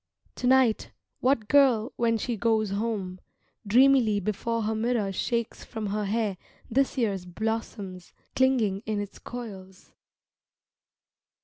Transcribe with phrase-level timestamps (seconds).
[0.37, 3.19] To night what girl When she goes home,
[3.67, 6.37] Dreamily before her mirror shakes from her hair
[6.71, 9.93] This year's blossoms, clinging in its coils